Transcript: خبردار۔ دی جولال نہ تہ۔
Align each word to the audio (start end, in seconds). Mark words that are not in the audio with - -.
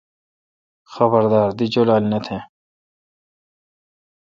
خبردار۔ 0.93 1.49
دی 1.57 1.65
جولال 1.73 2.03
نہ 2.11 2.19
تہ۔ 2.25 2.37